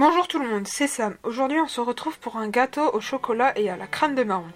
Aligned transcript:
Bonjour 0.00 0.28
tout 0.28 0.38
le 0.38 0.48
monde, 0.48 0.68
c'est 0.68 0.86
Sam. 0.86 1.16
Aujourd'hui 1.24 1.58
on 1.58 1.66
se 1.66 1.80
retrouve 1.80 2.20
pour 2.20 2.36
un 2.36 2.48
gâteau 2.48 2.88
au 2.92 3.00
chocolat 3.00 3.58
et 3.58 3.68
à 3.68 3.76
la 3.76 3.88
crème 3.88 4.14
de 4.14 4.22
marron. 4.22 4.52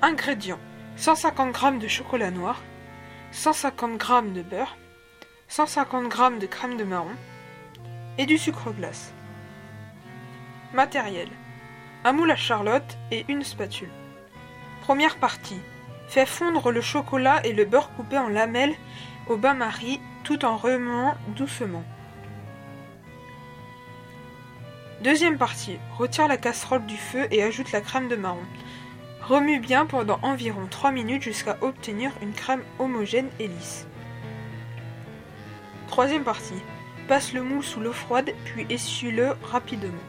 Ingrédients 0.00 0.58
150 0.96 1.54
g 1.54 1.78
de 1.78 1.88
chocolat 1.88 2.30
noir, 2.30 2.62
150 3.32 4.02
g 4.02 4.30
de 4.32 4.40
beurre, 4.40 4.78
150 5.48 6.10
g 6.10 6.38
de 6.40 6.46
crème 6.46 6.78
de 6.78 6.84
marron 6.84 7.14
et 8.16 8.24
du 8.24 8.38
sucre 8.38 8.72
glace. 8.72 9.12
Matériel 10.72 11.28
un 12.04 12.14
moule 12.14 12.30
à 12.30 12.36
charlotte 12.36 12.96
et 13.10 13.26
une 13.28 13.44
spatule. 13.44 13.92
Première 14.80 15.18
partie 15.18 15.60
Fais 16.08 16.24
fondre 16.24 16.72
le 16.72 16.80
chocolat 16.80 17.44
et 17.44 17.52
le 17.52 17.66
beurre 17.66 17.94
coupé 17.94 18.16
en 18.16 18.30
lamelles 18.30 18.74
au 19.26 19.36
bain-marie 19.36 20.00
tout 20.24 20.46
en 20.46 20.56
remuant 20.56 21.14
doucement. 21.36 21.84
Deuxième 25.02 25.38
partie. 25.38 25.78
Retire 25.96 26.26
la 26.26 26.36
casserole 26.36 26.84
du 26.84 26.96
feu 26.96 27.28
et 27.30 27.44
ajoute 27.44 27.70
la 27.70 27.80
crème 27.80 28.08
de 28.08 28.16
marron. 28.16 28.42
Remue 29.22 29.60
bien 29.60 29.86
pendant 29.86 30.18
environ 30.22 30.66
3 30.68 30.90
minutes 30.90 31.22
jusqu'à 31.22 31.56
obtenir 31.60 32.10
une 32.20 32.32
crème 32.32 32.64
homogène 32.80 33.28
et 33.38 33.46
lisse. 33.46 33.86
Troisième 35.86 36.24
partie. 36.24 36.60
Passe 37.06 37.32
le 37.32 37.44
moule 37.44 37.62
sous 37.62 37.78
l'eau 37.78 37.92
froide 37.92 38.32
puis 38.44 38.66
essuie-le 38.70 39.36
rapidement. 39.44 40.02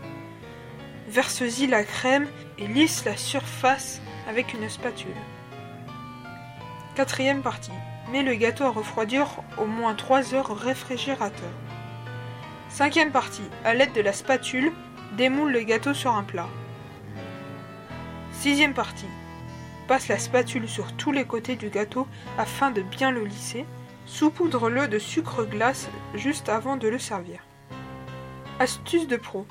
Verse-y 1.08 1.68
la 1.68 1.84
crème 1.84 2.26
et 2.58 2.66
lisse 2.66 3.06
la 3.06 3.16
surface 3.16 4.02
avec 4.28 4.56
une 4.56 4.68
spatule. 4.70 5.12
Quatrième 6.96 7.44
partie. 7.44 7.72
Mets 8.12 8.24
le 8.24 8.34
gâteau 8.34 8.64
à 8.64 8.72
refroidir 8.72 9.28
au 9.60 9.66
moins 9.66 9.94
3 9.94 10.34
heures 10.34 10.50
au 10.50 10.56
réfrigérateur. 10.56 11.52
Cinquième 12.70 13.12
partie. 13.12 13.50
À 13.66 13.74
l'aide 13.74 13.94
de 13.94 14.02
la 14.02 14.14
spatule, 14.14 14.72
démoule 15.18 15.52
le 15.52 15.62
gâteau 15.64 15.96
sur 15.96 16.16
un 16.16 16.24
plat. 16.24 16.48
Sixième 18.32 18.76
partie. 18.76 19.08
Passe 19.88 20.08
la 20.08 20.20
spatule 20.20 20.70
sur 20.70 20.94
tous 20.94 21.12
les 21.12 21.26
côtés 21.26 21.56
du 21.56 21.70
gâteau 21.70 22.08
afin 22.38 22.70
de 22.70 22.84
bien 22.84 23.12
le 23.12 23.26
lisser. 23.26 23.66
Saupoudre-le 24.06 24.88
de 24.88 25.00
sucre 25.00 25.44
glace 25.46 25.90
juste 26.14 26.48
avant 26.48 26.78
de 26.78 26.88
le 26.88 27.00
servir. 27.00 27.40
Astuce 28.60 29.08
de 29.08 29.18
pro. 29.18 29.48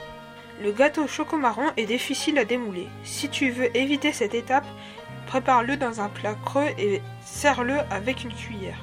Le 0.62 0.72
gâteau 0.72 1.06
choco-marron 1.08 1.70
est 1.77 1.86
difficile 1.86 2.39
à 2.39 2.44
démouler. 2.44 2.86
Si 3.02 3.28
tu 3.28 3.50
veux 3.50 3.77
éviter 3.77 4.12
cette 4.12 4.34
étape, 4.34 4.66
prépare-le 5.27 5.77
dans 5.77 6.00
un 6.00 6.08
plat 6.08 6.36
creux 6.44 6.69
et 6.78 7.02
serre-le 7.24 7.78
avec 7.91 8.22
une 8.22 8.33
cuillère. 8.33 8.78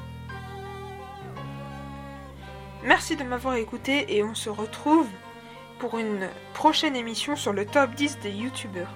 Merci 2.86 3.16
de 3.16 3.23
m'avoir 3.23 3.55
écouté 3.55 4.16
et 4.16 4.23
on 4.23 4.36
se 4.36 4.47
retrouve 4.47 5.08
pour 5.80 5.97
une 5.97 6.30
prochaine 6.53 6.95
émission 6.95 7.36
sur 7.36 7.52
le 7.52 7.66
top 7.66 7.95
10 7.95 8.19
des 8.19 8.30
youtubeurs. 8.30 8.94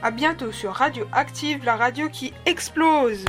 A 0.00 0.12
bientôt 0.12 0.52
sur 0.52 0.72
Radio 0.72 1.06
Active, 1.10 1.64
la 1.64 1.74
radio 1.74 2.08
qui 2.08 2.32
explose 2.44 3.24